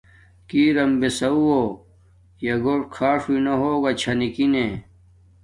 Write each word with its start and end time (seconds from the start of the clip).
کݵ 0.49 0.65
رَم 0.75 0.91
بݺ 0.99 1.09
سَوُّہ. 1.17 1.61
یݳ 2.45 2.75
کھݳݽ 2.93 3.19
ہݸئنݳ 3.25 3.53
ہݸگݳ 3.61 3.91
چھݳ 3.99 4.13
نِکِنݺ. 4.19 4.67